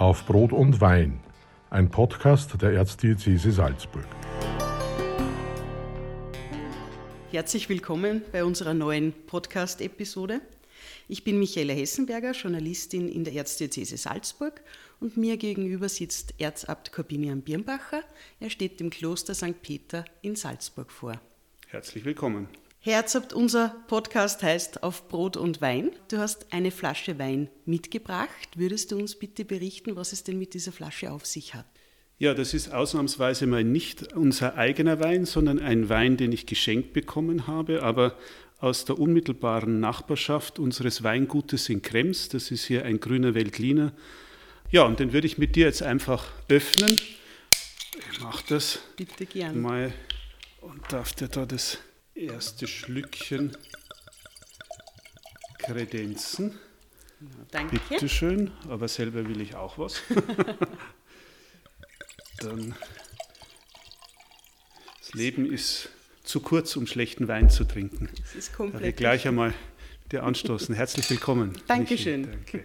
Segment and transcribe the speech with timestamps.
[0.00, 1.20] Auf Brot und Wein,
[1.68, 4.06] ein Podcast der Erzdiözese Salzburg.
[7.30, 10.40] Herzlich willkommen bei unserer neuen Podcast-Episode.
[11.06, 14.62] Ich bin Michaela Hessenberger, Journalistin in der Erzdiözese Salzburg
[15.00, 18.02] und mir gegenüber sitzt Erzabt Corbinian Birnbacher.
[18.40, 19.60] Er steht dem Kloster St.
[19.60, 21.20] Peter in Salzburg vor.
[21.68, 22.48] Herzlich willkommen.
[22.82, 25.90] Herzabt, unser Podcast heißt Auf Brot und Wein.
[26.08, 28.56] Du hast eine Flasche Wein mitgebracht.
[28.56, 31.66] Würdest du uns bitte berichten, was es denn mit dieser Flasche auf sich hat?
[32.16, 36.94] Ja, das ist ausnahmsweise mal nicht unser eigener Wein, sondern ein Wein, den ich geschenkt
[36.94, 38.16] bekommen habe, aber
[38.60, 42.30] aus der unmittelbaren Nachbarschaft unseres Weingutes in Krems.
[42.30, 43.92] Das ist hier ein grüner Veltliner.
[44.70, 46.98] Ja, und den würde ich mit dir jetzt einfach öffnen.
[48.10, 49.60] Ich mache das Bitte gern.
[49.60, 49.92] mal
[50.62, 51.78] und darf dir da das
[52.20, 53.56] erste Schlückchen
[55.58, 56.58] kredenzen.
[57.50, 57.80] Danke.
[57.88, 60.02] Bitte schön, aber selber will ich auch was.
[62.40, 62.74] Dann
[65.00, 65.90] das Leben ist
[66.22, 68.08] zu kurz, um schlechten Wein zu trinken.
[68.20, 68.86] Das ist komplett.
[68.86, 69.54] ich gleich einmal
[70.12, 70.74] dir anstoßen.
[70.74, 71.60] Herzlich willkommen.
[71.66, 72.22] Dankeschön.
[72.22, 72.36] Michi.
[72.52, 72.64] Danke.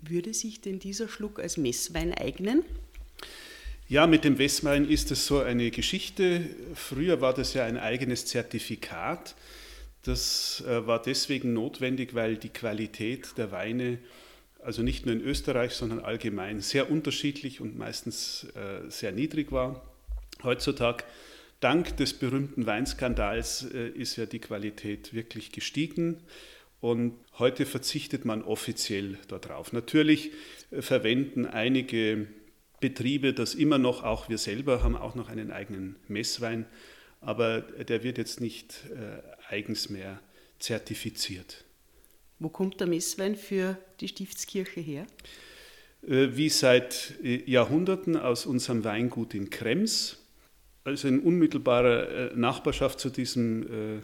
[0.00, 2.64] Würde sich denn dieser Schluck als Messwein eignen?
[3.88, 6.40] Ja, mit dem Westwein ist es so eine Geschichte.
[6.74, 9.36] Früher war das ja ein eigenes Zertifikat.
[10.02, 13.98] Das äh, war deswegen notwendig, weil die Qualität der Weine,
[14.60, 19.88] also nicht nur in Österreich, sondern allgemein sehr unterschiedlich und meistens äh, sehr niedrig war.
[20.42, 21.04] Heutzutage,
[21.60, 26.24] dank des berühmten Weinskandals, äh, ist ja die Qualität wirklich gestiegen.
[26.80, 29.72] Und heute verzichtet man offiziell darauf.
[29.72, 30.32] Natürlich
[30.72, 32.26] verwenden einige
[32.80, 36.66] Betriebe das immer noch, auch wir selber haben auch noch einen eigenen Messwein,
[37.20, 40.20] aber der wird jetzt nicht äh, eigens mehr
[40.58, 41.64] zertifiziert.
[42.38, 45.06] Wo kommt der Messwein für die Stiftskirche her?
[46.06, 50.18] Äh, wie seit äh, Jahrhunderten aus unserem Weingut in Krems,
[50.84, 54.02] also in unmittelbarer äh, Nachbarschaft zu diesem äh,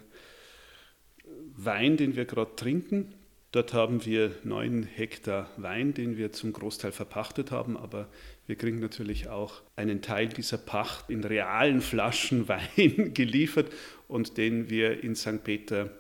[1.57, 3.15] Wein, den wir gerade trinken.
[3.53, 8.09] Dort haben wir neun Hektar Wein, den wir zum Großteil verpachtet haben, aber
[8.47, 13.71] wir kriegen natürlich auch einen Teil dieser Pacht in realen Flaschen Wein geliefert
[14.09, 15.45] und den wir in St.
[15.45, 15.91] Peter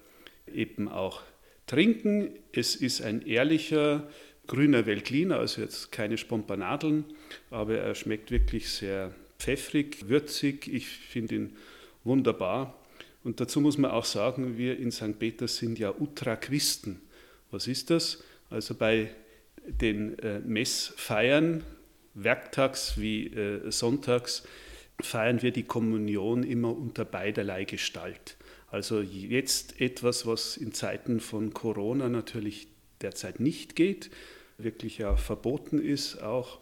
[0.51, 1.21] eben auch
[1.67, 2.31] trinken.
[2.53, 4.09] Es ist ein ehrlicher
[4.47, 7.05] grüner Veltliner, also jetzt keine Spompanadeln,
[7.51, 10.73] aber er schmeckt wirklich sehr pfeffrig, würzig.
[10.73, 11.57] Ich finde ihn
[12.03, 12.79] wunderbar.
[13.25, 15.19] Und dazu muss man auch sagen, wir in St.
[15.19, 17.03] Peter sind ja Utraquisten.
[17.53, 18.25] Was ist das?
[18.51, 19.11] Also bei
[19.67, 21.63] den äh, Messfeiern,
[22.15, 24.43] werktags wie äh, sonntags,
[25.01, 28.37] feiern wir die Kommunion immer unter beiderlei Gestalt.
[28.69, 32.69] Also jetzt etwas, was in Zeiten von Corona natürlich
[33.03, 34.11] derzeit nicht geht,
[34.57, 36.62] wirklich ja verboten ist auch.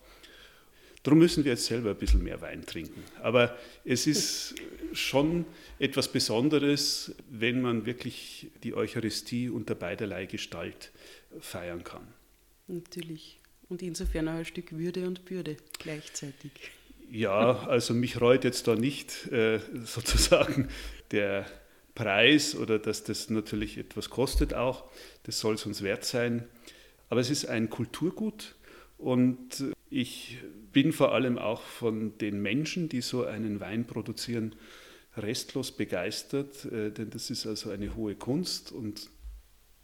[1.03, 3.03] Darum müssen wir jetzt selber ein bisschen mehr Wein trinken.
[3.23, 4.55] Aber es ist
[4.93, 5.47] schon
[5.79, 10.91] etwas Besonderes, wenn man wirklich die Eucharistie unter beiderlei Gestalt
[11.41, 12.07] feiern kann.
[12.67, 13.39] Natürlich.
[13.69, 16.51] Und insofern auch ein Stück Würde und Bürde gleichzeitig.
[17.11, 20.69] Ja, also mich reut jetzt da nicht äh, sozusagen
[21.13, 21.47] der
[21.95, 24.85] Preis oder dass das natürlich etwas kostet auch.
[25.25, 26.47] Das soll es uns wert sein.
[27.09, 28.55] Aber es ist ein Kulturgut
[28.99, 30.39] und ich
[30.73, 34.55] bin vor allem auch von den Menschen, die so einen Wein produzieren,
[35.17, 39.11] restlos begeistert, äh, denn das ist also eine hohe Kunst und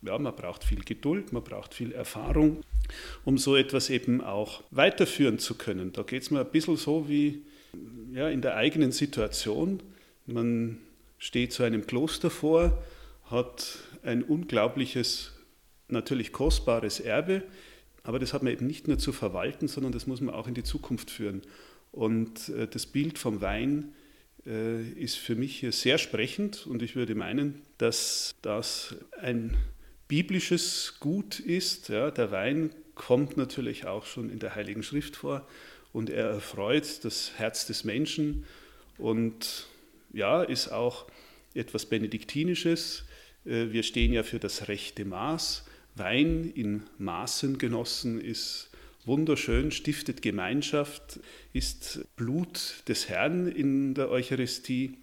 [0.03, 2.61] ja, man braucht viel Geduld, man braucht viel Erfahrung,
[3.25, 5.93] um so etwas eben auch weiterführen zu können.
[5.93, 7.43] Da geht es mir ein bisschen so wie
[8.13, 9.83] ja, in der eigenen Situation.
[10.27, 10.79] Man
[11.19, 12.83] steht zu einem Kloster vor,
[13.25, 15.33] hat ein unglaubliches,
[15.89, 17.43] natürlich kostbares Erbe,
[18.07, 20.55] aber das hat man eben nicht nur zu verwalten, sondern das muss man auch in
[20.55, 21.43] die Zukunft führen.
[21.93, 23.93] Und äh, das Bild vom Wein
[24.47, 29.57] äh, ist für mich hier sehr sprechend und ich würde meinen, dass das ein
[30.07, 31.89] biblisches Gut ist.
[31.89, 35.47] Ja, der Wein kommt natürlich auch schon in der Heiligen Schrift vor
[35.93, 38.45] und er erfreut das Herz des Menschen
[38.99, 39.67] und
[40.13, 41.07] ja, ist auch
[41.55, 43.05] etwas Benediktinisches.
[43.45, 45.66] Äh, wir stehen ja für das rechte Maß.
[45.97, 48.71] Wein in Maßen genossen ist
[49.07, 51.21] wunderschön, stiftet Gemeinschaft,
[51.53, 54.99] ist Blut des Herrn in der Eucharistie,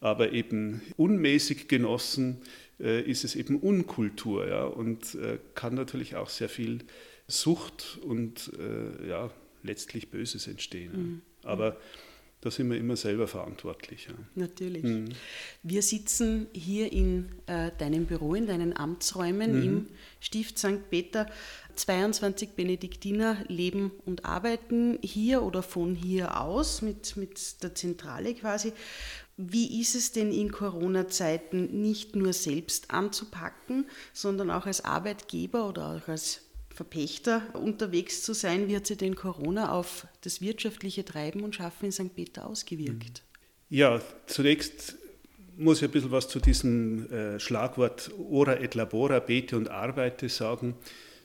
[0.00, 2.38] aber eben unmäßig genossen
[2.78, 6.78] äh, ist es eben Unkultur ja, und äh, kann natürlich auch sehr viel
[7.26, 9.30] Sucht und äh, ja,
[9.62, 10.92] letztlich Böses entstehen.
[10.92, 11.22] Mhm.
[11.42, 11.76] Aber
[12.42, 14.06] da sind wir immer selber verantwortlich.
[14.08, 14.14] Ja.
[14.34, 14.82] Natürlich.
[14.82, 15.10] Mhm.
[15.62, 19.62] Wir sitzen hier in äh, deinem Büro, in deinen Amtsräumen mhm.
[19.62, 19.86] im
[20.20, 20.88] Stift St.
[20.88, 21.26] Peter.
[21.76, 28.72] 22 Benediktiner leben und arbeiten hier oder von hier aus mit, mit der Zentrale quasi.
[29.36, 35.96] Wie ist es denn in Corona-Zeiten nicht nur selbst anzupacken, sondern auch als Arbeitgeber oder
[35.96, 36.42] auch als
[36.74, 38.68] Verpächter unterwegs zu sein?
[38.68, 42.14] Wie hat sich denn Corona auf das wirtschaftliche Treiben und Schaffen in St.
[42.14, 43.22] Peter ausgewirkt?
[43.68, 44.96] Ja, zunächst
[45.56, 50.28] muss ich ein bisschen was zu diesem äh, Schlagwort ora et labora, bete und arbeite
[50.28, 50.74] sagen.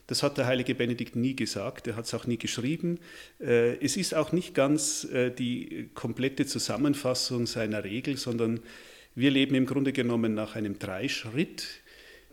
[0.06, 2.98] Das hat der heilige Benedikt nie gesagt, er hat es auch nie geschrieben.
[3.40, 8.60] Äh, es ist auch nicht ganz äh, die komplette Zusammenfassung seiner Regel, sondern
[9.14, 11.66] wir leben im Grunde genommen nach einem Dreischritt.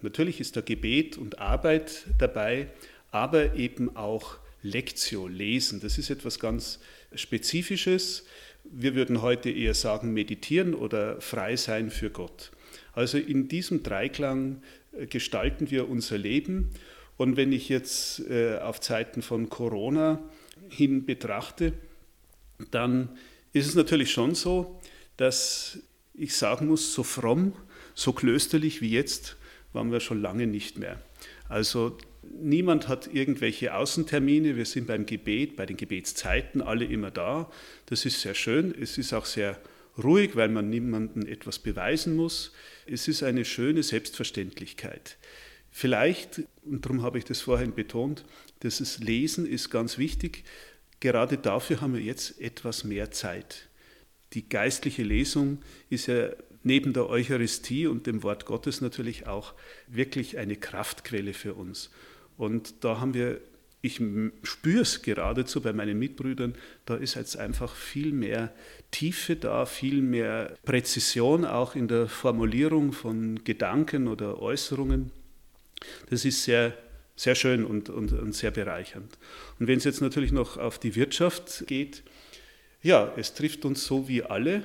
[0.02, 2.68] Natürlich ist da Gebet und Arbeit dabei,
[3.14, 5.80] aber eben auch Lectio, Lesen.
[5.80, 6.80] Das ist etwas ganz
[7.14, 8.26] Spezifisches.
[8.64, 12.52] Wir würden heute eher sagen, meditieren oder frei sein für Gott.
[12.94, 14.64] Also in diesem Dreiklang
[14.94, 16.72] äh, gestalten wir unser Leben
[17.16, 20.20] und wenn ich jetzt äh, auf Zeiten von Corona
[20.70, 21.74] hin betrachte,
[22.72, 23.10] dann
[23.52, 24.82] ist es natürlich schon so,
[25.18, 25.78] dass
[26.16, 27.54] ich sagen muss, so fromm,
[27.94, 29.38] so klösterlich wie jetzt
[29.72, 31.00] waren wir schon lange nicht mehr.
[31.48, 31.96] Also
[32.42, 37.52] niemand hat irgendwelche Außentermine, wir sind beim Gebet, bei den Gebetszeiten alle immer da.
[37.86, 39.60] Das ist sehr schön, es ist auch sehr
[40.02, 42.54] ruhig, weil man niemandem etwas beweisen muss.
[42.86, 45.18] Es ist eine schöne Selbstverständlichkeit.
[45.70, 48.26] Vielleicht, und darum habe ich das vorhin betont,
[48.60, 50.44] das Lesen ist ganz wichtig.
[51.00, 53.68] Gerade dafür haben wir jetzt etwas mehr Zeit.
[54.34, 55.60] Die geistliche Lesung
[55.90, 56.30] ist ja
[56.64, 59.54] neben der Eucharistie und dem Wort Gottes natürlich auch
[59.88, 61.92] wirklich eine Kraftquelle für uns.
[62.38, 63.40] Und da haben wir,
[63.82, 64.02] ich
[64.44, 68.54] spüre es geradezu bei meinen Mitbrüdern, da ist jetzt einfach viel mehr
[68.92, 75.12] Tiefe da, viel mehr Präzision auch in der Formulierung von Gedanken oder Äußerungen.
[76.10, 76.78] Das ist sehr,
[77.16, 79.18] sehr schön und, und, und sehr bereichernd.
[79.60, 82.04] Und wenn es jetzt natürlich noch auf die Wirtschaft geht,
[82.82, 84.64] ja, es trifft uns so wie alle.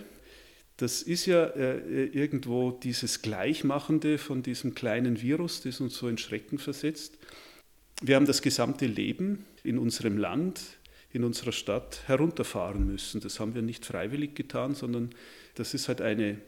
[0.76, 6.18] Das ist ja äh, irgendwo dieses Gleichmachende von diesem kleinen Virus, das uns so in
[6.18, 7.18] Schrecken versetzt.
[8.00, 10.60] Wir haben das gesamte Leben in unserem Land,
[11.12, 13.20] in unserer Stadt herunterfahren müssen.
[13.20, 15.10] Das haben wir nicht freiwillig getan, sondern
[15.54, 16.38] das ist halt eine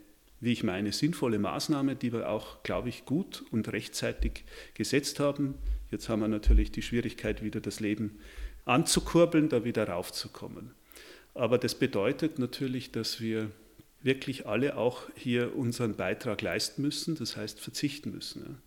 [0.41, 4.45] wie ich meine, sinnvolle Maßnahme, die wir auch, glaube ich, gut und rechtzeitig
[4.75, 5.55] gesetzt haben.
[5.91, 8.19] Jetzt haben wir natürlich die Schwierigkeit, wieder das Leben
[8.65, 10.71] anzukurbeln, da wieder raufzukommen.
[11.35, 13.51] Aber das bedeutet natürlich, dass wir
[14.03, 18.63] wirklich alle auch hier unseren Beitrag leisten müssen, das heißt verzichten müssen.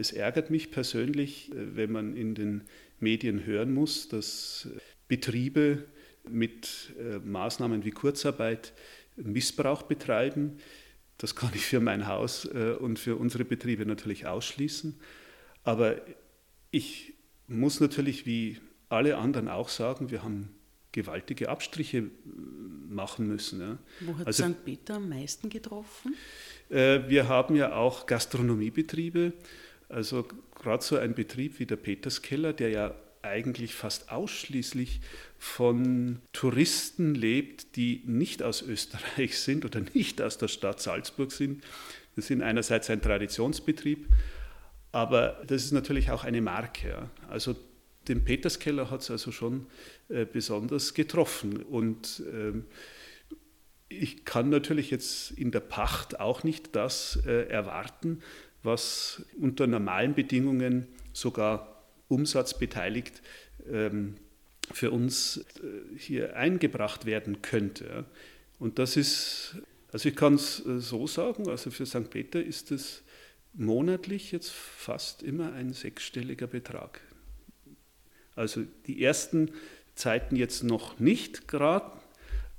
[0.00, 2.62] Es ärgert mich persönlich, äh, wenn man in den
[2.98, 4.68] Medien hören muss, dass
[5.08, 5.84] Betriebe
[6.28, 8.72] mit äh, Maßnahmen wie Kurzarbeit
[9.16, 10.56] Missbrauch betreiben.
[11.18, 14.98] Das kann ich für mein Haus äh, und für unsere Betriebe natürlich ausschließen.
[15.64, 15.96] Aber
[16.70, 17.14] ich
[17.46, 18.58] muss natürlich wie
[18.88, 20.48] alle anderen auch sagen, wir haben
[20.92, 22.08] gewaltige Abstriche äh,
[22.88, 23.60] machen müssen.
[23.60, 23.78] Ja.
[24.00, 24.64] Wo hat also, St.
[24.64, 26.14] Peter am meisten getroffen?
[26.70, 29.32] Äh, wir haben ja auch Gastronomiebetriebe.
[29.90, 35.00] Also gerade so ein Betrieb wie der Peterskeller, der ja eigentlich fast ausschließlich
[35.38, 41.62] von Touristen lebt, die nicht aus Österreich sind oder nicht aus der Stadt Salzburg sind.
[42.14, 44.08] Wir sind einerseits ein Traditionsbetrieb,
[44.92, 47.10] aber das ist natürlich auch eine Marke.
[47.28, 47.56] Also
[48.08, 49.66] den Peterskeller hat es also schon
[50.08, 51.62] äh, besonders getroffen.
[51.62, 52.64] Und ähm,
[53.88, 58.22] ich kann natürlich jetzt in der Pacht auch nicht das äh, erwarten,
[58.62, 63.22] was unter normalen Bedingungen sogar umsatzbeteiligt
[63.70, 64.16] ähm,
[64.72, 68.04] für uns äh, hier eingebracht werden könnte.
[68.58, 69.56] Und das ist,
[69.92, 72.10] also ich kann es äh, so sagen, also für St.
[72.10, 73.02] Peter ist es
[73.52, 77.00] monatlich jetzt fast immer ein sechsstelliger Betrag.
[78.36, 79.50] Also die ersten
[79.94, 81.90] Zeiten jetzt noch nicht gerade,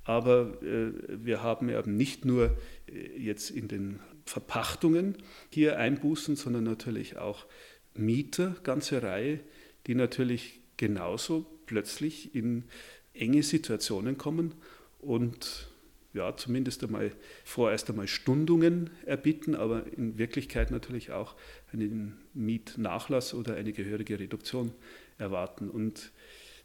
[0.03, 3.99] aber äh, wir haben eben nicht nur äh, jetzt in den
[4.31, 5.17] Verpachtungen
[5.49, 7.45] hier Einbußen, sondern natürlich auch
[7.93, 9.41] Mieter, ganze Reihe,
[9.87, 12.63] die natürlich genauso plötzlich in
[13.13, 14.53] enge Situationen kommen
[14.99, 15.67] und
[16.13, 17.11] ja, zumindest einmal
[17.43, 21.35] vorerst einmal Stundungen erbitten, aber in Wirklichkeit natürlich auch
[21.73, 24.71] einen Mietnachlass oder eine gehörige Reduktion
[25.17, 25.69] erwarten.
[25.69, 26.11] Und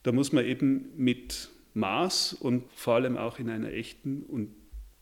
[0.05, 4.55] da muss man eben mit Maß und vor allem auch in einer echten und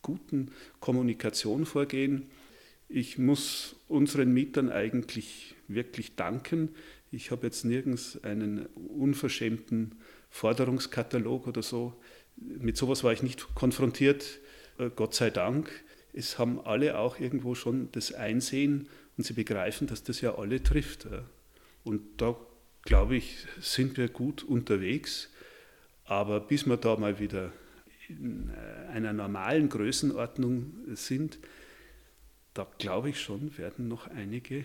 [0.05, 2.31] guten Kommunikation vorgehen.
[2.89, 6.71] Ich muss unseren Mietern eigentlich wirklich danken.
[7.11, 9.97] Ich habe jetzt nirgends einen unverschämten
[10.31, 12.01] Forderungskatalog oder so
[12.37, 14.41] mit sowas war ich nicht konfrontiert,
[14.79, 15.71] äh, Gott sei Dank.
[16.13, 20.63] Es haben alle auch irgendwo schon das Einsehen und sie begreifen, dass das ja alle
[20.63, 21.07] trifft.
[21.83, 22.37] Und da,
[22.83, 25.31] glaube ich, sind wir gut unterwegs.
[26.05, 27.53] Aber bis wir da mal wieder
[28.09, 31.39] in äh, einer normalen Größenordnung sind,
[32.55, 34.65] da glaube ich schon, werden noch einige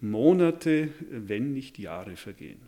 [0.00, 2.60] Monate, wenn nicht Jahre vergehen.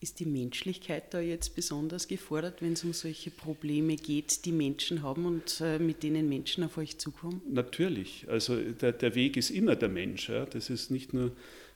[0.00, 5.02] Ist die Menschlichkeit da jetzt besonders gefordert, wenn es um solche Probleme geht, die Menschen
[5.02, 7.40] haben und äh, mit denen Menschen auf euch zukommen?
[7.48, 8.26] Natürlich.
[8.28, 10.28] Also der, der Weg ist immer der Mensch.
[10.28, 10.44] Ja.
[10.44, 11.32] Das ist nicht nur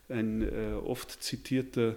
[0.08, 1.96] ein äh, oft zitierter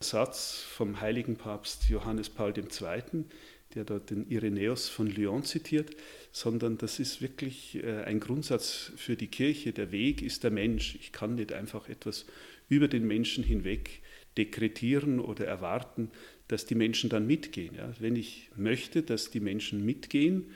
[0.00, 3.24] Satz vom heiligen Papst Johannes Paul II.,
[3.74, 5.96] der dort den Irenäus von Lyon zitiert,
[6.32, 9.72] sondern das ist wirklich äh, ein Grundsatz für die Kirche.
[9.72, 10.96] Der Weg ist der Mensch.
[10.96, 12.26] Ich kann nicht einfach etwas
[12.68, 14.02] über den Menschen hinweg
[14.36, 16.10] dekretieren oder erwarten,
[16.48, 17.74] dass die Menschen dann mitgehen.
[17.76, 20.46] Ja, wenn ich möchte, dass die Menschen mitgehen,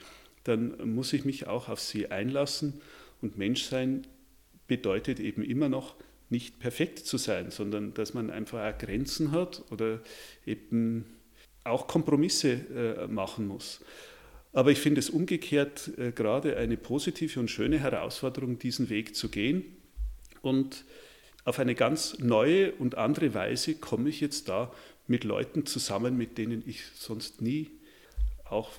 [0.43, 2.81] dann muss ich mich auch auf sie einlassen.
[3.21, 4.07] Und Menschsein
[4.67, 5.97] bedeutet eben immer noch,
[6.31, 10.01] nicht perfekt zu sein, sondern dass man einfach auch Grenzen hat oder
[10.47, 11.05] eben
[11.65, 13.81] auch Kompromisse äh, machen muss.
[14.53, 19.29] Aber ich finde es umgekehrt äh, gerade eine positive und schöne Herausforderung, diesen Weg zu
[19.29, 19.65] gehen.
[20.43, 20.85] Und
[21.45, 24.73] auf eine ganz neue und andere Weise komme ich jetzt da
[25.07, 27.71] mit Leuten zusammen, mit denen ich sonst nie
[28.45, 28.71] auch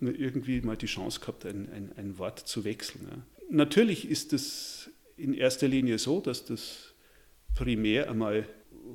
[0.00, 3.24] irgendwie mal die Chance gehabt, ein, ein, ein Wort zu wechseln.
[3.50, 6.94] Natürlich ist es in erster Linie so, dass das
[7.54, 8.48] primär einmal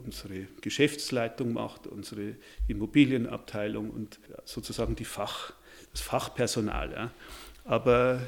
[0.04, 2.36] unsere Geschäftsleitung macht, unsere
[2.68, 5.54] Immobilienabteilung und sozusagen die Fach,
[5.92, 6.92] das Fachpersonal.
[6.92, 7.12] Ja.
[7.66, 8.22] Aber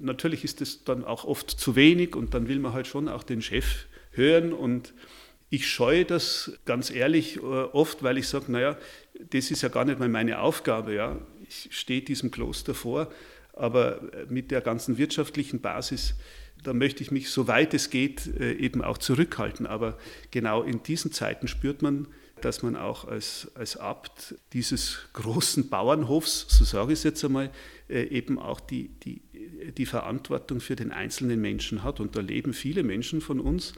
[0.00, 3.22] natürlich ist es dann auch oft zu wenig und dann will man halt schon auch
[3.22, 4.94] den Chef hören und
[5.52, 8.78] ich scheue das ganz ehrlich äh, oft, weil ich sage, naja,
[9.30, 10.94] das ist ja gar nicht mal meine Aufgabe.
[10.94, 11.18] Ja.
[11.48, 13.10] Ich stehe diesem Kloster vor,
[13.52, 16.14] aber mit der ganzen wirtschaftlichen Basis
[16.62, 19.66] da möchte ich mich, soweit es geht, äh, eben auch zurückhalten.
[19.66, 19.98] Aber
[20.30, 22.06] genau in diesen Zeiten spürt man,
[22.40, 27.50] dass man auch als, als Abt dieses großen Bauernhofs, so sage ich es jetzt einmal,
[27.88, 29.20] äh, eben auch die, die,
[29.76, 32.00] die Verantwortung für den einzelnen Menschen hat.
[32.00, 33.74] Und da leben viele Menschen von uns,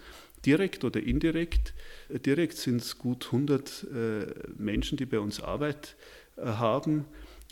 [0.46, 1.74] direkt oder indirekt.
[2.08, 3.86] Äh, direkt sind es gut 100
[4.58, 5.96] Menschen, die bei uns Arbeit
[6.36, 7.04] haben.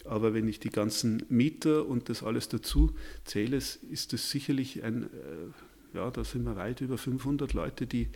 [0.05, 5.05] Aber wenn ich die ganzen Mieter und das alles dazu zähle, ist das sicherlich ein,
[5.05, 8.09] äh, ja, da sind wir weit über 500 Leute, die,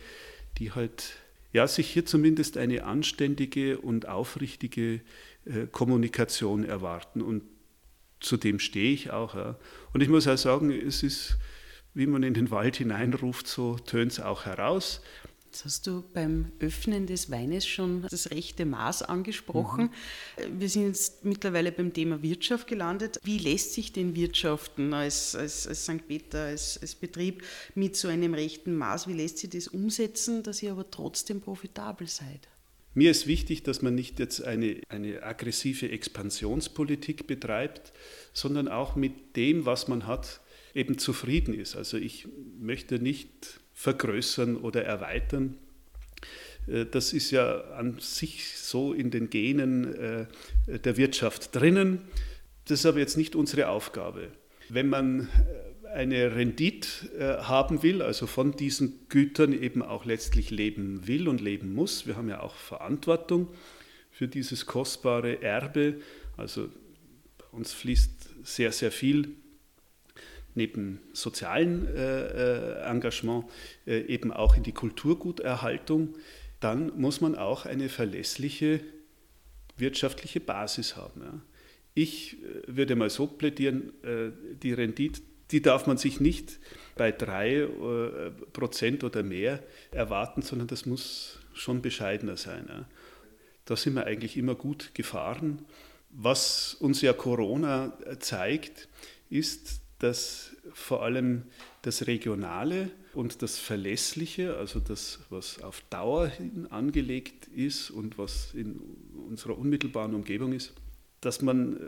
[0.57, 1.17] die halt,
[1.53, 5.01] ja, sich hier zumindest eine anständige und aufrichtige
[5.45, 7.21] äh, Kommunikation erwarten.
[7.21, 7.43] Und
[8.19, 9.35] zu dem stehe ich auch.
[9.35, 9.57] Ja.
[9.93, 11.37] Und ich muss auch sagen, es ist,
[11.93, 15.01] wie man in den Wald hineinruft, so tönt es auch heraus.
[15.55, 19.89] Jetzt hast du beim Öffnen des Weines schon das rechte Maß angesprochen.
[20.37, 20.59] Mhm.
[20.59, 23.21] Wir sind jetzt mittlerweile beim Thema Wirtschaft gelandet.
[23.23, 26.05] Wie lässt sich denn Wirtschaften als, als, als St.
[26.09, 27.41] Peter, als, als Betrieb
[27.73, 32.09] mit so einem rechten Maß, wie lässt sich das umsetzen, dass ihr aber trotzdem profitabel
[32.09, 32.49] seid?
[32.93, 37.93] Mir ist wichtig, dass man nicht jetzt eine, eine aggressive Expansionspolitik betreibt,
[38.33, 40.41] sondern auch mit dem, was man hat,
[40.73, 41.77] eben zufrieden ist.
[41.77, 42.27] Also ich
[42.59, 45.57] möchte nicht vergrößern oder erweitern.
[46.67, 50.25] Äh, das ist ja an sich so in den Genen äh,
[50.79, 52.01] der Wirtschaft drinnen.
[52.65, 54.31] Das ist aber jetzt nicht unsere Aufgabe.
[54.69, 55.29] Wenn man
[55.83, 61.39] äh, eine Rendite haben will, also von diesen Gütern eben auch letztlich leben will und
[61.39, 63.47] leben muss, wir haben ja auch Verantwortung
[64.11, 66.01] für dieses kostbare Erbe.
[66.35, 66.67] Also
[67.37, 69.37] bei uns fließt sehr, sehr viel
[70.55, 73.45] neben sozialen äh, äh, Engagement
[73.85, 76.15] äh, eben auch in die Kulturguterhaltung,
[76.59, 78.79] dann muss man auch eine verlässliche
[79.77, 81.21] wirtschaftliche Basis haben.
[81.21, 81.41] Ja.
[81.93, 84.31] Ich äh, würde mal so plädieren, äh,
[84.61, 85.21] die Rendite,
[85.51, 86.59] die darf man sich nicht
[86.95, 92.65] bei drei äh, Prozent oder mehr erwarten, sondern das muss schon bescheidener sein.
[92.67, 92.85] Ja.
[93.65, 95.65] Da sind wir eigentlich immer gut gefahren.
[96.09, 98.87] Was uns ja Corona zeigt,
[99.29, 101.43] ist, dass vor allem
[101.83, 108.53] das Regionale und das Verlässliche, also das, was auf Dauer hin angelegt ist und was
[108.53, 108.79] in
[109.29, 110.73] unserer unmittelbaren Umgebung ist,
[111.21, 111.79] dass man äh,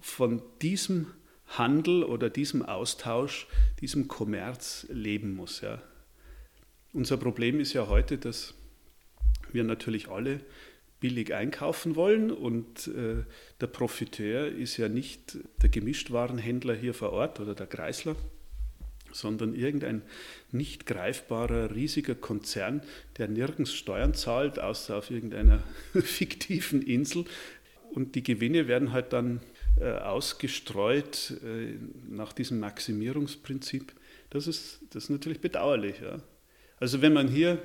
[0.00, 1.08] von diesem
[1.46, 3.46] Handel oder diesem Austausch,
[3.80, 5.60] diesem Kommerz leben muss.
[5.60, 5.82] Ja.
[6.92, 8.54] Unser Problem ist ja heute, dass
[9.52, 10.40] wir natürlich alle
[11.00, 13.24] billig einkaufen wollen und äh,
[13.60, 18.16] der Profiteur ist ja nicht der Gemischtwarenhändler hier vor Ort oder der Kreisler,
[19.12, 20.02] sondern irgendein
[20.52, 22.82] nicht greifbarer, riesiger Konzern,
[23.18, 25.62] der nirgends Steuern zahlt, außer auf irgendeiner
[25.94, 27.24] fiktiven Insel.
[27.92, 29.40] und die Gewinne werden halt dann
[29.78, 31.74] äh, ausgestreut äh,
[32.08, 33.92] nach diesem Maximierungsprinzip.
[34.30, 36.00] Das ist, das ist natürlich bedauerlich.
[36.00, 36.20] Ja.
[36.80, 37.62] Also wenn man hier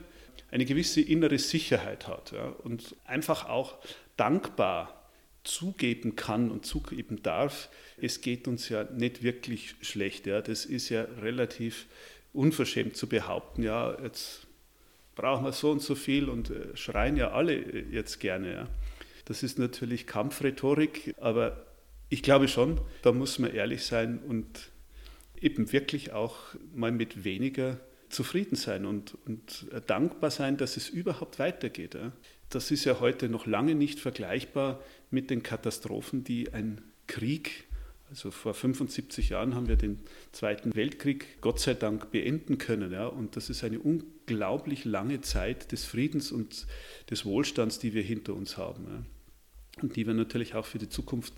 [0.52, 3.78] eine gewisse innere Sicherheit hat ja, und einfach auch
[4.18, 5.02] dankbar
[5.44, 10.28] zugeben kann und zugeben darf, es geht uns ja nicht wirklich schlecht.
[10.28, 10.42] Ja.
[10.42, 11.88] Das ist ja relativ
[12.34, 14.48] unverschämt zu behaupten, ja, jetzt
[15.16, 18.54] brauchen wir so und so viel und äh, schreien ja alle äh, jetzt gerne.
[18.54, 18.68] Ja.
[19.26, 21.66] Das ist natürlich Kampfrhetorik, aber
[22.10, 24.72] ich glaube schon, da muss man ehrlich sein und
[25.40, 26.38] eben wirklich auch
[26.74, 27.80] mal mit weniger
[28.12, 31.98] zufrieden sein und, und dankbar sein, dass es überhaupt weitergeht.
[32.50, 37.66] Das ist ja heute noch lange nicht vergleichbar mit den Katastrophen, die ein Krieg,
[38.12, 39.98] also vor 75 Jahren haben wir den
[40.34, 42.92] Zweiten Weltkrieg Gott sei Dank beenden können.
[42.92, 46.68] Ja, und das ist eine unglaublich lange Zeit des Friedens und
[47.10, 48.86] des Wohlstands, die wir hinter uns haben.
[48.86, 51.34] Ja, und die wir natürlich auch für die Zukunft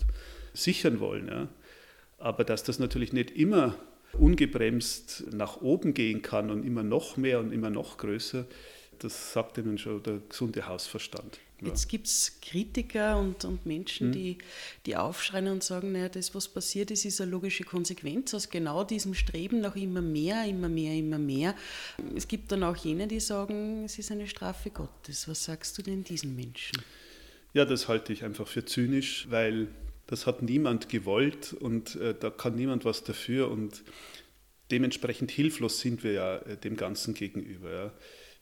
[0.52, 1.28] sichern wollen.
[1.28, 1.48] Ja.
[2.18, 3.76] Aber dass das natürlich nicht immer
[4.18, 8.46] ungebremst nach oben gehen kann und immer noch mehr und immer noch größer,
[8.98, 11.40] das sagt Ihnen schon der gesunde Hausverstand.
[11.60, 11.68] Ja.
[11.68, 14.12] Jetzt gibt es Kritiker und, und Menschen, hm.
[14.12, 14.38] die,
[14.86, 18.84] die aufschreien und sagen, naja, das, was passiert ist, ist eine logische Konsequenz aus genau
[18.84, 21.54] diesem Streben nach immer mehr, immer mehr, immer mehr.
[22.16, 25.28] Es gibt dann auch jene, die sagen, es ist eine Strafe Gottes.
[25.28, 26.82] Was sagst du denn diesen Menschen?
[27.52, 29.68] Ja, das halte ich einfach für zynisch, weil
[30.06, 33.82] das hat niemand gewollt und äh, da kann niemand was dafür und
[34.70, 37.92] dementsprechend hilflos sind wir ja äh, dem Ganzen gegenüber.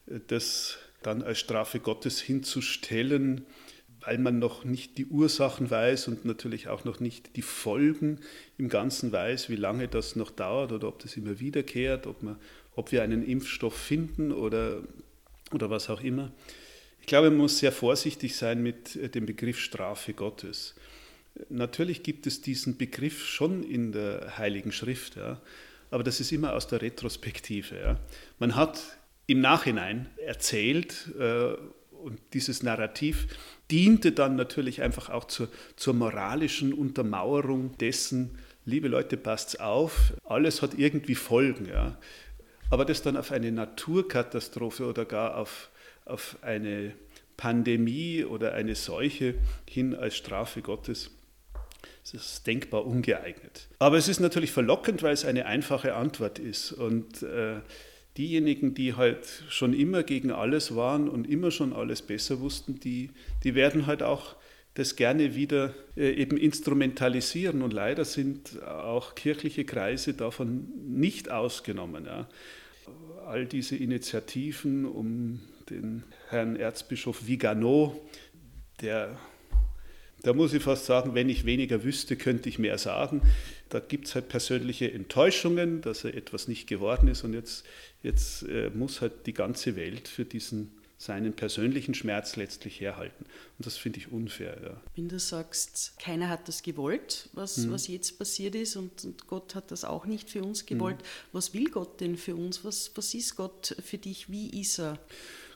[0.08, 0.18] Ja.
[0.26, 3.46] Das dann als Strafe Gottes hinzustellen,
[4.00, 8.18] weil man noch nicht die Ursachen weiß und natürlich auch noch nicht die Folgen
[8.58, 12.36] im Ganzen weiß, wie lange das noch dauert oder ob das immer wiederkehrt, ob, man,
[12.74, 14.82] ob wir einen Impfstoff finden oder,
[15.52, 16.32] oder was auch immer.
[17.00, 20.74] Ich glaube, man muss sehr vorsichtig sein mit äh, dem Begriff Strafe Gottes.
[21.48, 25.40] Natürlich gibt es diesen Begriff schon in der Heiligen Schrift, ja,
[25.90, 27.78] aber das ist immer aus der Retrospektive.
[27.78, 28.00] Ja.
[28.38, 28.80] Man hat
[29.26, 31.54] im Nachhinein erzählt äh,
[31.92, 33.28] und dieses Narrativ
[33.70, 40.60] diente dann natürlich einfach auch zur, zur moralischen Untermauerung dessen, liebe Leute, passt's auf, alles
[40.62, 41.66] hat irgendwie Folgen.
[41.66, 41.98] Ja.
[42.70, 45.70] Aber das dann auf eine Naturkatastrophe oder gar auf,
[46.04, 46.94] auf eine
[47.36, 49.34] Pandemie oder eine Seuche
[49.68, 51.10] hin als Strafe Gottes
[52.04, 53.68] es ist denkbar ungeeignet.
[53.78, 56.72] Aber es ist natürlich verlockend, weil es eine einfache Antwort ist.
[56.72, 57.60] Und äh,
[58.16, 63.10] diejenigen, die halt schon immer gegen alles waren und immer schon alles besser wussten, die,
[63.44, 64.36] die werden halt auch
[64.74, 67.62] das gerne wieder äh, eben instrumentalisieren.
[67.62, 72.06] Und leider sind auch kirchliche Kreise davon nicht ausgenommen.
[72.06, 72.28] Ja.
[73.26, 78.00] All diese Initiativen um den Herrn Erzbischof Vigano,
[78.80, 79.16] der
[80.22, 83.22] da muss ich fast sagen, wenn ich weniger wüsste, könnte ich mehr sagen.
[83.68, 87.64] Da gibt es halt persönliche Enttäuschungen, dass er etwas nicht geworden ist und jetzt,
[88.02, 90.70] jetzt äh, muss halt die ganze Welt für diesen
[91.02, 93.24] seinen persönlichen Schmerz letztlich herhalten.
[93.58, 94.56] Und das finde ich unfair.
[94.62, 94.80] Ja.
[94.94, 97.72] Wenn du sagst, keiner hat das gewollt, was, mhm.
[97.72, 101.06] was jetzt passiert ist, und, und, Gott hat das auch nicht für uns gewollt, mhm.
[101.32, 102.64] was will Gott denn für uns?
[102.64, 104.30] Was, was ist Gott für dich?
[104.30, 104.96] Wie ist er?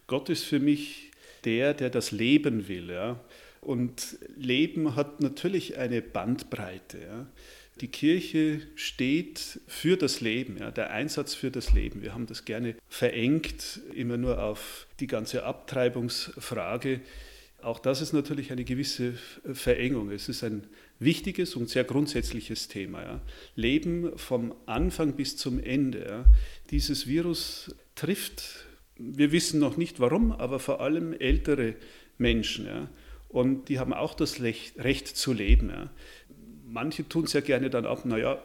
[0.09, 1.13] Gott ist für mich
[1.45, 2.91] der, der das Leben will.
[2.91, 3.21] Ja.
[3.61, 6.99] Und Leben hat natürlich eine Bandbreite.
[6.99, 7.27] Ja.
[7.81, 12.01] Die Kirche steht für das Leben, ja, der Einsatz für das Leben.
[12.01, 17.01] Wir haben das gerne verengt, immer nur auf die ganze Abtreibungsfrage.
[17.61, 19.15] Auch das ist natürlich eine gewisse
[19.53, 20.11] Verengung.
[20.11, 20.67] Es ist ein
[20.99, 23.03] wichtiges und sehr grundsätzliches Thema.
[23.03, 23.21] Ja.
[23.57, 26.07] Leben vom Anfang bis zum Ende.
[26.09, 26.25] Ja.
[26.71, 28.67] Dieses Virus trifft,
[28.97, 31.75] wir wissen noch nicht warum, aber vor allem ältere
[32.17, 32.67] Menschen.
[32.67, 32.89] Ja.
[33.29, 35.71] Und die haben auch das Recht zu leben.
[35.71, 35.91] Ja.
[36.65, 38.43] Manche tun es ja gerne dann ab, naja,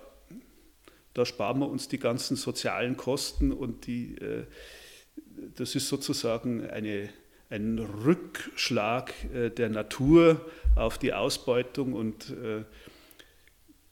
[1.13, 4.46] da sparen wir uns die ganzen sozialen Kosten und die, äh,
[5.56, 7.10] das ist sozusagen eine,
[7.50, 12.63] ein Rückschlag äh, der Natur auf die Ausbeutung und äh,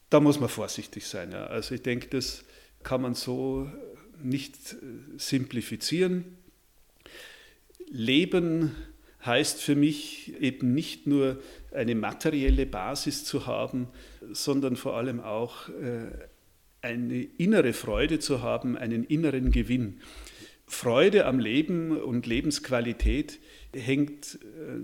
[0.09, 1.31] da muss man vorsichtig sein.
[1.31, 1.47] Ja.
[1.47, 2.45] Also ich denke, das
[2.83, 3.69] kann man so
[4.21, 4.75] nicht
[5.17, 6.37] simplifizieren.
[7.91, 8.75] Leben
[9.25, 11.39] heißt für mich eben nicht nur
[11.71, 13.87] eine materielle Basis zu haben,
[14.31, 16.07] sondern vor allem auch äh,
[16.81, 19.99] eine innere Freude zu haben, einen inneren Gewinn.
[20.65, 23.39] Freude am Leben und Lebensqualität
[23.73, 24.77] hängt äh,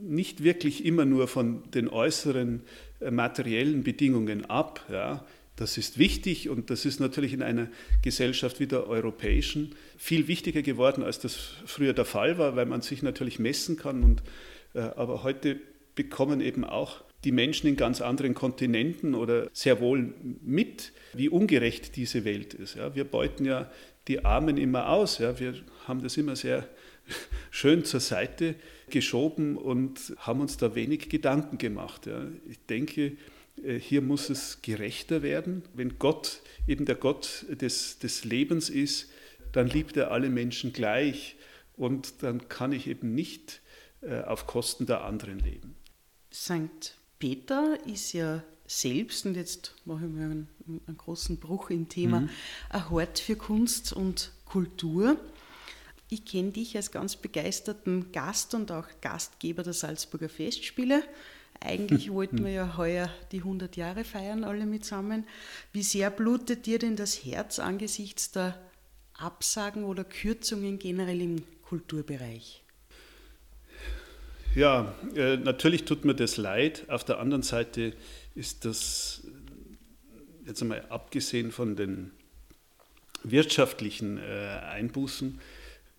[0.00, 2.62] nicht wirklich immer nur von den äußeren
[3.00, 4.86] äh, materiellen Bedingungen ab.
[4.90, 5.24] Ja.
[5.56, 7.68] Das ist wichtig und das ist natürlich in einer
[8.02, 11.36] Gesellschaft wie der europäischen viel wichtiger geworden, als das
[11.66, 14.02] früher der Fall war, weil man sich natürlich messen kann.
[14.02, 14.22] Und,
[14.74, 15.60] äh, aber heute
[15.94, 21.96] bekommen eben auch die Menschen in ganz anderen Kontinenten oder sehr wohl mit, wie ungerecht
[21.96, 22.76] diese Welt ist.
[22.76, 23.70] Ja, wir beuten ja
[24.08, 25.18] die Armen immer aus.
[25.18, 25.54] Ja, wir
[25.86, 26.68] haben das immer sehr
[27.50, 28.54] schön zur Seite
[28.90, 32.06] geschoben und haben uns da wenig Gedanken gemacht.
[32.06, 32.26] Ja.
[32.48, 33.12] Ich denke,
[33.78, 35.62] hier muss es gerechter werden.
[35.74, 39.10] Wenn Gott eben der Gott des, des Lebens ist,
[39.52, 41.36] dann liebt er alle Menschen gleich
[41.76, 43.60] und dann kann ich eben nicht
[44.00, 45.76] äh, auf Kosten der anderen leben.
[46.32, 46.96] St.
[47.18, 50.48] Peter ist ja selbst, und jetzt mache ich mir einen,
[50.86, 52.30] einen großen Bruch im Thema, mhm.
[52.70, 55.16] ein Hort für Kunst und Kultur.
[56.08, 61.02] Ich kenne dich als ganz begeisterten Gast und auch Gastgeber der Salzburger Festspiele.
[61.64, 65.26] Eigentlich wollten wir ja heuer die 100 Jahre feiern, alle mitsammen.
[65.72, 68.58] Wie sehr blutet dir denn das Herz angesichts der
[69.14, 72.62] Absagen oder Kürzungen generell im Kulturbereich?
[74.54, 76.84] Ja, äh, natürlich tut mir das leid.
[76.88, 77.94] Auf der anderen Seite
[78.34, 79.22] ist das,
[80.44, 82.10] jetzt einmal abgesehen von den
[83.22, 85.40] wirtschaftlichen äh, Einbußen,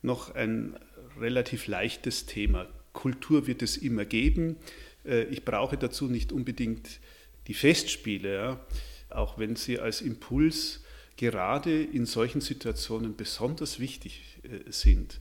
[0.02, 0.78] noch ein
[1.20, 2.68] relativ leichtes Thema.
[2.92, 4.58] Kultur wird es immer geben.
[5.06, 7.00] Äh, ich brauche dazu nicht unbedingt
[7.48, 8.66] die Festspiele, ja,
[9.10, 10.84] auch wenn sie als Impuls
[11.18, 15.20] gerade in solchen Situationen besonders wichtig äh, sind.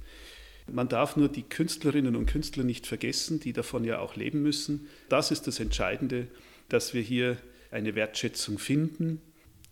[0.70, 4.88] Man darf nur die Künstlerinnen und Künstler nicht vergessen, die davon ja auch leben müssen.
[5.08, 6.28] Das ist das Entscheidende,
[6.68, 7.36] dass wir hier
[7.70, 9.20] eine Wertschätzung finden.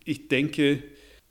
[0.03, 0.83] Ich denke,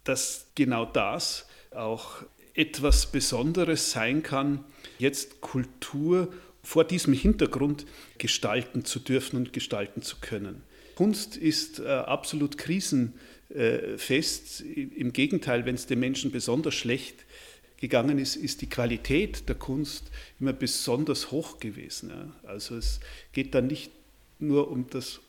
[0.05, 4.65] dass genau das auch etwas Besonderes sein kann,
[4.99, 6.33] jetzt Kultur
[6.63, 7.87] vor diesem Hintergrund
[8.19, 10.63] gestalten zu dürfen und gestalten zu können.
[10.95, 14.61] Kunst ist äh, absolut krisenfest.
[14.61, 17.25] Im Gegenteil, wenn es den Menschen besonders schlecht
[17.79, 22.35] gegangen ist, ist die Qualität der Kunst immer besonders hoch gewesen.
[22.43, 23.01] Also es
[23.33, 23.91] geht dann nicht
[24.39, 25.21] nur um das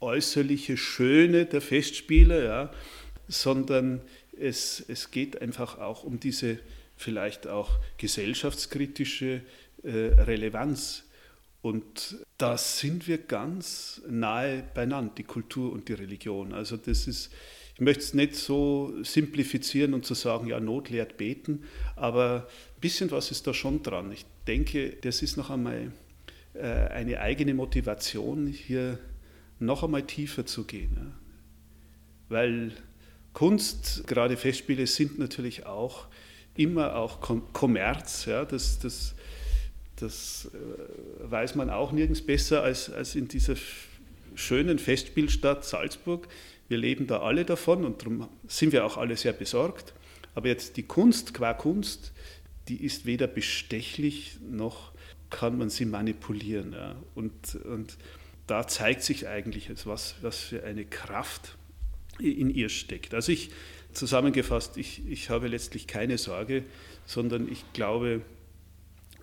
[0.00, 2.70] äußerliche Schöne der Festspiele, ja,
[3.26, 4.02] sondern
[4.38, 6.60] es, es geht einfach auch um diese
[6.96, 9.42] vielleicht auch gesellschaftskritische
[9.82, 11.04] Relevanz.
[11.62, 16.52] Und da sind wir ganz nahe beieinander, die Kultur und die Religion.
[16.52, 17.32] Also das ist,
[17.74, 21.64] ich möchte es nicht so simplifizieren und zu sagen, ja, Not lehrt beten,
[21.96, 24.12] aber ein bisschen was ist da schon dran.
[24.12, 25.90] Ich denke, das ist noch einmal
[26.54, 29.00] äh, eine eigene Motivation, hier
[29.58, 31.14] noch einmal tiefer zu gehen.
[32.28, 32.72] Weil
[33.32, 36.06] Kunst, gerade Festspiele, sind natürlich auch
[36.54, 37.20] immer auch
[37.52, 38.26] Kommerz.
[38.26, 39.15] Ja, das, das,
[39.96, 43.54] das äh, weiß man auch nirgends besser als, als in dieser
[44.34, 46.28] schönen Festspielstadt Salzburg.
[46.68, 49.94] Wir leben da alle davon und darum sind wir auch alle sehr besorgt.
[50.34, 52.12] Aber jetzt die Kunst qua Kunst,
[52.68, 54.92] die ist weder bestechlich noch
[55.30, 56.72] kann man sie manipulieren.
[56.72, 56.96] Ja.
[57.14, 57.96] Und, und
[58.46, 61.56] da zeigt sich eigentlich, was, was für eine Kraft
[62.18, 63.14] in ihr steckt.
[63.14, 63.50] Also ich,
[63.92, 66.64] zusammengefasst, ich, ich habe letztlich keine Sorge,
[67.06, 68.22] sondern ich glaube,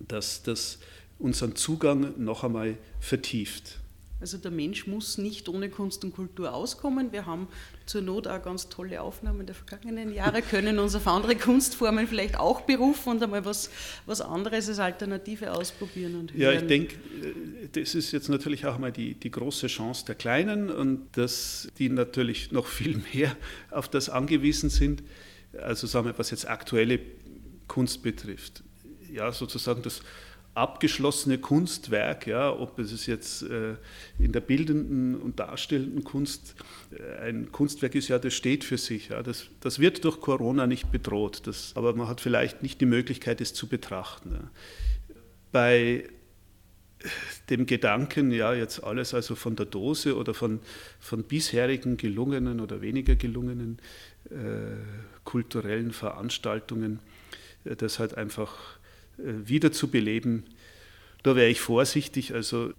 [0.08, 0.80] dass das
[1.20, 3.80] unseren Zugang noch einmal vertieft.
[4.24, 7.12] Also der Mensch muss nicht ohne Kunst und Kultur auskommen.
[7.12, 7.50] Wir haben
[7.86, 12.40] zur Not auch ganz tolle Aufnahmen der vergangenen Jahre, können uns auf andere Kunstformen vielleicht
[12.40, 13.70] auch berufen und einmal was,
[14.06, 16.16] was anderes als Alternative ausprobieren.
[16.16, 16.96] Und ja, ich denke,
[17.74, 21.90] das ist jetzt natürlich auch mal die, die große Chance der Kleinen und dass die
[21.90, 23.36] natürlich noch viel mehr
[23.72, 25.04] auf das angewiesen sind.
[25.62, 27.02] Also sagen wir, was jetzt aktuelle
[27.68, 28.64] Kunst betrifft.
[29.14, 30.02] Ja, sozusagen das
[30.56, 33.76] abgeschlossene Kunstwerk, ja, ob es jetzt äh,
[34.20, 36.56] in der bildenden und darstellenden Kunst
[36.92, 39.10] äh, ein Kunstwerk ist, ja, das steht für sich.
[39.10, 42.86] Ja, das, das wird durch Corona nicht bedroht, das, aber man hat vielleicht nicht die
[42.86, 44.32] Möglichkeit, es zu betrachten.
[44.34, 44.52] Ja.
[45.52, 46.08] Bei
[47.50, 50.60] dem Gedanken, ja, jetzt alles also von der Dose oder von,
[51.00, 53.80] von bisherigen gelungenen oder weniger gelungenen
[54.30, 54.36] äh,
[55.24, 57.00] kulturellen Veranstaltungen,
[57.66, 58.83] äh, das halt einfach äh,
[59.18, 60.44] wiederzubeleben,
[61.24, 62.34] da wäre ich vorsichtig.
[62.34, 62.74] Also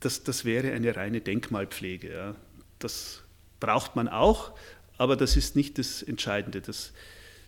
[0.00, 2.12] das, das wäre eine reine Denkmalpflege.
[2.12, 2.34] Ja.
[2.78, 3.22] Das
[3.60, 4.52] braucht man auch,
[4.96, 6.60] aber das ist nicht das Entscheidende.
[6.60, 6.92] Das,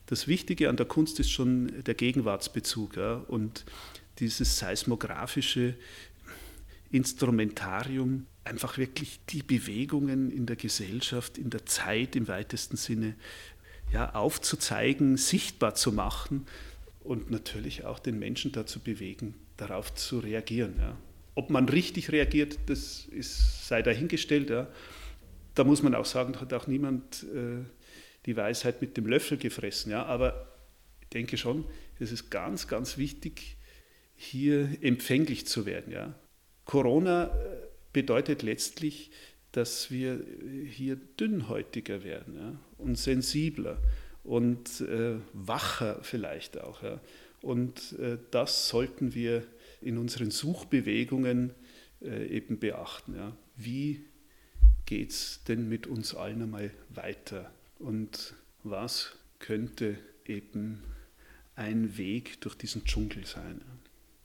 [0.06, 3.64] das Wichtige an der Kunst ist schon der Gegenwartsbezug ja, und
[4.18, 5.74] dieses seismografische
[6.90, 13.14] Instrumentarium, einfach wirklich die Bewegungen in der Gesellschaft, in der Zeit im weitesten Sinne
[13.92, 16.46] ja, aufzuzeigen, sichtbar zu machen,
[17.04, 20.74] und natürlich auch den Menschen dazu bewegen, darauf zu reagieren.
[20.78, 20.96] Ja.
[21.34, 24.50] Ob man richtig reagiert, das ist, sei dahingestellt.
[24.50, 24.68] Ja.
[25.54, 27.64] Da muss man auch sagen, hat auch niemand äh,
[28.26, 29.92] die Weisheit mit dem Löffel gefressen.
[29.92, 30.04] Ja.
[30.04, 30.48] Aber
[31.00, 31.64] ich denke schon,
[31.98, 33.56] es ist ganz, ganz wichtig,
[34.14, 35.92] hier empfänglich zu werden.
[35.92, 36.14] Ja.
[36.64, 37.30] Corona
[37.92, 39.10] bedeutet letztlich,
[39.52, 40.24] dass wir
[40.66, 43.78] hier dünnhäutiger werden ja, und sensibler
[44.24, 46.82] und äh, wacher vielleicht auch.
[46.82, 47.00] Ja.
[47.40, 49.44] Und äh, das sollten wir
[49.80, 51.52] in unseren Suchbewegungen
[52.00, 53.16] äh, eben beachten.
[53.16, 53.36] Ja.
[53.56, 54.04] Wie
[54.86, 57.52] geht es denn mit uns allen einmal weiter?
[57.78, 60.82] Und was könnte eben
[61.56, 63.60] ein Weg durch diesen Dschungel sein?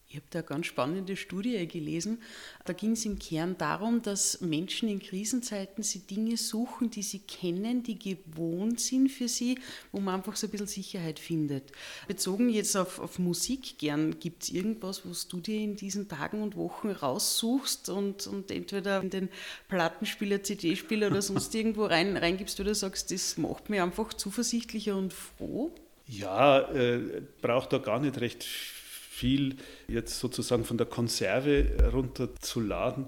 [0.10, 2.22] Ich habe da eine ganz spannende Studie gelesen.
[2.64, 7.20] Da ging es im Kern darum, dass Menschen in Krisenzeiten sie Dinge suchen, die sie
[7.20, 9.60] kennen, die gewohnt sind für sie,
[9.92, 11.74] wo man einfach so ein bisschen Sicherheit findet.
[12.08, 16.42] Bezogen jetzt auf, auf Musik gern, gibt es irgendwas, was du dir in diesen Tagen
[16.42, 19.30] und Wochen raussuchst und, und entweder in den
[19.68, 25.12] Plattenspieler, CD-Spieler oder sonst irgendwo rein, reingibst, du sagst, das macht mich einfach zuversichtlicher und
[25.12, 25.72] froh?
[26.08, 28.87] Ja, äh, braucht da gar nicht recht viel
[29.18, 29.56] viel
[29.88, 33.08] jetzt sozusagen von der Konserve runterzuladen.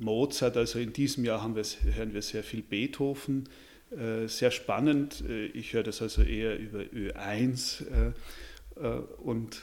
[0.00, 1.64] Mozart, also in diesem Jahr haben wir,
[1.94, 3.48] hören wir sehr viel Beethoven,
[3.90, 5.22] äh, sehr spannend.
[5.28, 8.88] Äh, ich höre das also eher über Ö1 äh,
[9.22, 9.62] und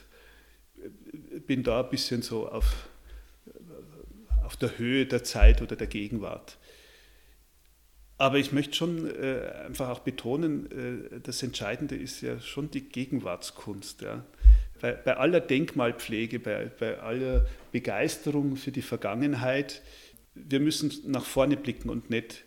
[1.46, 2.88] bin da ein bisschen so auf,
[4.44, 6.58] auf der Höhe der Zeit oder der Gegenwart.
[8.18, 9.12] Aber ich möchte schon
[9.66, 14.02] einfach auch betonen, das Entscheidende ist ja schon die Gegenwartskunst.
[14.02, 14.24] Ja
[14.84, 19.82] bei, bei aller Denkmalpflege, bei, bei aller Begeisterung für die Vergangenheit,
[20.36, 22.43] wir müssen nach vorne blicken und nicht,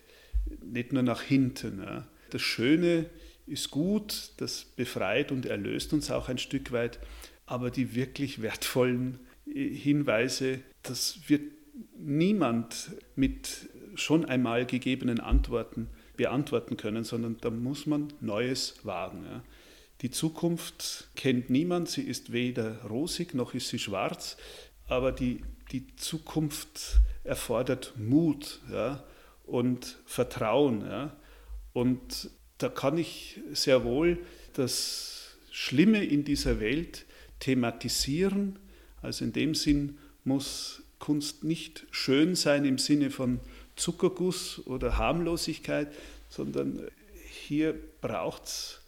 [0.63, 1.79] nicht nur nach hinten.
[1.79, 2.07] Ja.
[2.29, 3.07] Das Schöne
[3.47, 6.99] ist gut, das befreit und erlöst uns auch ein Stück weit,
[7.47, 9.19] aber die wirklich wertvollen
[9.51, 11.41] Hinweise, das wird
[11.97, 19.23] niemand mit schon einmal gegebenen Antworten beantworten können, sondern da muss man Neues wagen.
[19.23, 19.41] Ja.
[20.01, 24.37] Die Zukunft kennt niemand, sie ist weder rosig noch ist sie schwarz,
[24.87, 29.03] aber die, die Zukunft erfordert Mut ja,
[29.45, 30.81] und Vertrauen.
[30.81, 31.15] Ja.
[31.73, 32.29] Und
[32.59, 34.19] da kann ich sehr wohl
[34.53, 37.05] das Schlimme in dieser Welt
[37.39, 38.59] thematisieren.
[39.01, 43.39] Also in dem Sinn muss Kunst nicht schön sein im Sinne von
[43.75, 45.93] Zuckerguss oder Harmlosigkeit,
[46.29, 46.87] sondern
[47.47, 48.81] hier braucht es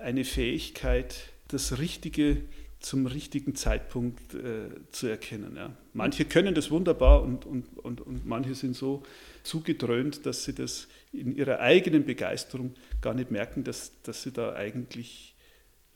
[0.00, 1.14] eine Fähigkeit,
[1.48, 2.42] das Richtige
[2.80, 5.54] zum richtigen Zeitpunkt äh, zu erkennen.
[5.56, 5.76] Ja.
[5.92, 9.02] Manche können das wunderbar und, und, und, und manche sind so
[9.42, 14.54] zugedröhnt, dass sie das in ihrer eigenen Begeisterung gar nicht merken, dass, dass sie da
[14.54, 15.34] eigentlich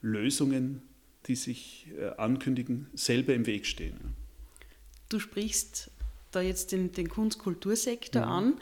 [0.03, 0.83] Lösungen,
[1.27, 4.15] die sich äh, ankündigen, selber im Weg stehen.
[5.09, 5.91] Du sprichst
[6.33, 8.33] da jetzt den, den Kunst-Kultursektor mhm.
[8.33, 8.55] an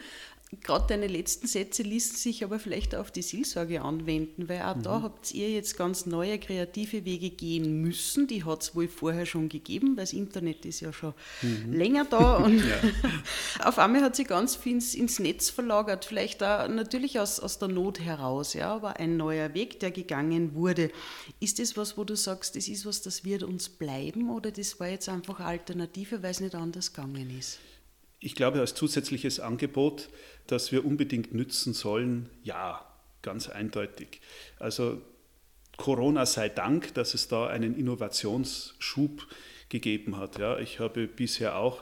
[0.61, 4.83] gerade deine letzten Sätze ließen sich aber vielleicht auf die Seelsorge anwenden, weil auch mhm.
[4.83, 8.27] da habt ihr jetzt ganz neue kreative Wege gehen müssen.
[8.27, 11.73] Die hat es wohl vorher schon gegeben, weil das Internet ist ja schon mhm.
[11.73, 12.63] länger da und
[13.63, 17.59] auf einmal hat sich ganz viel ins, ins, Netz verlagert, vielleicht auch natürlich aus, aus
[17.59, 20.91] der Not heraus, ja, aber ein neuer Weg, der gegangen wurde.
[21.39, 24.79] Ist das was, wo du sagst, das ist was, das wird uns bleiben oder das
[24.79, 27.59] war jetzt einfach eine Alternative, weil es nicht anders gegangen ist?
[28.19, 30.07] Ich glaube, als zusätzliches Angebot
[30.47, 32.29] das wir unbedingt nützen sollen?
[32.43, 32.85] Ja,
[33.21, 34.21] ganz eindeutig.
[34.59, 35.01] Also
[35.77, 39.27] Corona sei Dank, dass es da einen Innovationsschub
[39.69, 40.37] gegeben hat.
[40.37, 41.79] Ja, ich habe bisher auch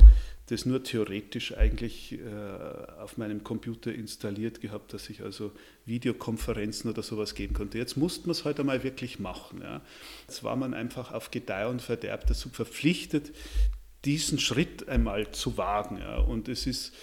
[0.51, 5.51] das nur theoretisch eigentlich äh, auf meinem Computer installiert gehabt, dass ich also
[5.85, 7.77] Videokonferenzen oder sowas geben konnte.
[7.77, 9.61] Jetzt musste man es heute halt einmal wirklich machen.
[9.61, 9.81] Ja.
[10.27, 13.31] Jetzt war man einfach auf Gedeih und Verderb dazu verpflichtet,
[14.03, 15.99] diesen Schritt einmal zu wagen.
[15.99, 16.17] Ja.
[16.17, 16.93] Und es ist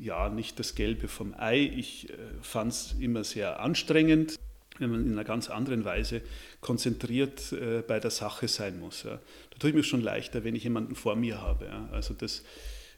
[0.00, 1.58] ja nicht das Gelbe vom Ei.
[1.58, 4.38] Ich äh, fand es immer sehr anstrengend,
[4.78, 6.22] wenn man in einer ganz anderen Weise
[6.60, 9.02] konzentriert äh, bei der Sache sein muss.
[9.02, 9.20] Ja.
[9.50, 11.66] Da tue ich mir schon leichter, wenn ich jemanden vor mir habe.
[11.66, 11.88] Ja.
[11.92, 12.44] Also das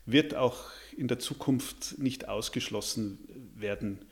[0.07, 0.65] wird auch
[0.97, 3.19] in der Zukunft nicht ausgeschlossen
[3.55, 4.05] werden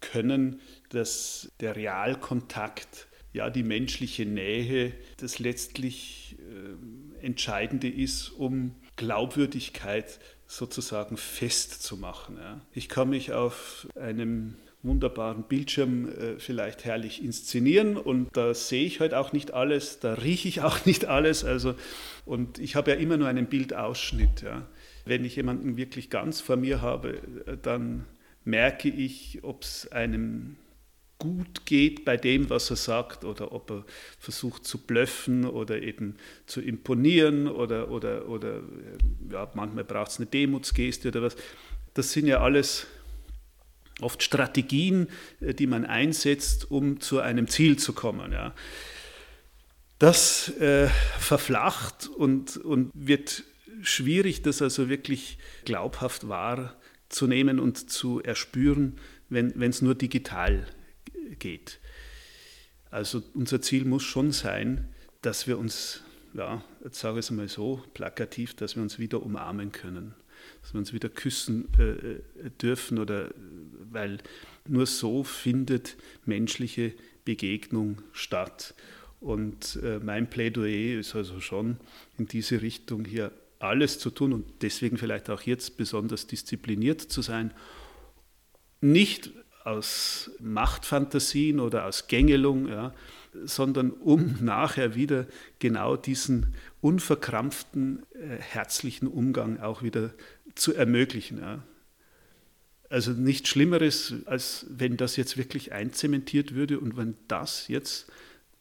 [0.00, 10.18] können, dass der Realkontakt, ja die menschliche Nähe, das letztlich äh, Entscheidende ist, um Glaubwürdigkeit
[10.46, 12.36] sozusagen festzumachen.
[12.36, 12.60] Ja.
[12.72, 19.00] Ich kann mich auf einem wunderbaren Bildschirm äh, vielleicht herrlich inszenieren und da sehe ich
[19.00, 21.44] halt auch nicht alles, da rieche ich auch nicht alles.
[21.44, 21.74] Also,
[22.24, 24.42] und ich habe ja immer nur einen Bildausschnitt.
[24.42, 24.66] Ja.
[25.04, 28.06] Wenn ich jemanden wirklich ganz vor mir habe, äh, dann
[28.44, 30.56] merke ich, ob es einem
[31.18, 33.84] gut geht bei dem, was er sagt, oder ob er
[34.18, 38.60] versucht zu blöffen oder eben zu imponieren oder, oder, oder
[39.30, 41.36] ja, manchmal braucht es eine Demutsgeste oder was.
[41.94, 42.86] Das sind ja alles
[44.00, 45.08] oft Strategien,
[45.40, 48.32] äh, die man einsetzt, um zu einem Ziel zu kommen.
[48.32, 48.54] Ja.
[49.98, 53.44] Das äh, verflacht und, und wird
[53.80, 58.98] schwierig, das also wirklich glaubhaft wahrzunehmen und zu erspüren,
[59.28, 60.66] wenn es nur digital
[61.38, 61.80] geht.
[62.90, 64.88] Also unser Ziel muss schon sein,
[65.22, 66.02] dass wir uns,
[66.34, 70.14] ja, jetzt sage ich es mal so, plakativ, dass wir uns wieder umarmen können,
[70.62, 73.30] dass wir uns wieder küssen äh, dürfen oder
[73.90, 74.18] weil
[74.66, 76.94] nur so findet menschliche
[77.24, 78.74] Begegnung statt.
[79.20, 81.78] Und äh, mein Plädoyer ist also schon
[82.18, 87.22] in diese Richtung hier alles zu tun und deswegen vielleicht auch jetzt besonders diszipliniert zu
[87.22, 87.52] sein.
[88.80, 89.32] Nicht
[89.66, 92.94] aus Machtfantasien oder aus Gängelung, ja,
[93.44, 95.26] sondern um nachher wieder
[95.58, 100.10] genau diesen unverkrampften, äh, herzlichen Umgang auch wieder
[100.54, 101.40] zu ermöglichen.
[101.40, 101.62] Ja.
[102.88, 108.06] Also nichts Schlimmeres, als wenn das jetzt wirklich einzementiert würde und wenn das jetzt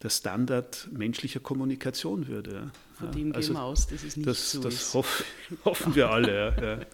[0.01, 2.71] der Standard menschlicher Kommunikation würde.
[2.95, 4.93] Von dem also, gehen wir aus, dass es nicht das, so das ist.
[4.95, 5.23] Hoff,
[5.65, 6.55] hoffen wir alle.
[6.79, 6.85] Ja,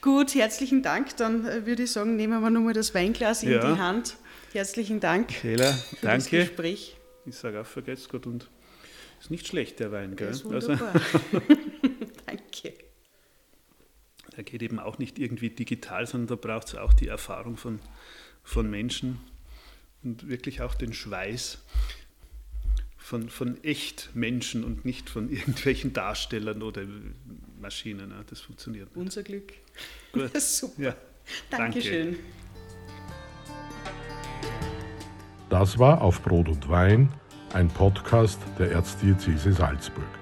[0.00, 1.16] Gut, herzlichen Dank.
[1.18, 4.16] Dann äh, würde ich sagen, nehmen wir nochmal das Weinglas in die Hand.
[4.52, 6.18] Herzlichen Dank Kehler, für danke.
[6.18, 6.96] das Gespräch.
[7.26, 8.48] Ich sage auch, vergesst Gott und
[9.20, 10.16] ist nicht schlecht, der Wein.
[10.16, 10.28] Gell?
[10.28, 10.92] Das ist wunderbar.
[12.26, 12.74] danke.
[14.36, 17.80] Der geht eben auch nicht irgendwie digital, sondern da braucht es auch die Erfahrung von,
[18.42, 19.20] von Menschen
[20.02, 21.58] und wirklich auch den Schweiß
[23.00, 26.82] von, von echt Menschen und nicht von irgendwelchen Darstellern oder
[27.60, 28.12] Maschinen.
[28.28, 29.02] Das funktioniert nicht.
[29.02, 29.52] Unser Glück.
[30.12, 30.30] Gut.
[30.40, 30.82] Super.
[30.82, 30.96] Ja.
[31.50, 32.12] Dankeschön.
[32.12, 32.20] Danke.
[35.48, 37.12] Das war Auf Brot und Wein,
[37.52, 40.19] ein Podcast der Erzdiözese Salzburg.